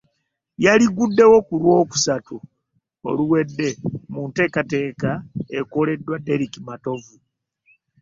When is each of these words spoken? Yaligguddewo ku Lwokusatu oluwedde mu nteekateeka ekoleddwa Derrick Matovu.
Yaligguddewo 0.65 1.37
ku 1.47 1.53
Lwokusatu 1.61 2.35
oluwedde 3.09 3.67
mu 4.13 4.21
nteekateeka 4.27 5.11
ekoleddwa 5.59 6.15
Derrick 6.25 6.53
Matovu. 6.67 7.15